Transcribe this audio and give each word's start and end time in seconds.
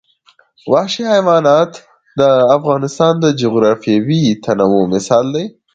وحشي 0.71 1.03
حیوانات 1.13 1.71
د 2.19 2.21
افغانستان 2.57 3.13
د 3.23 3.25
جغرافیوي 3.41 4.23
تنوع 4.45 4.83
مثال 4.93 5.25
دی. 5.35 5.45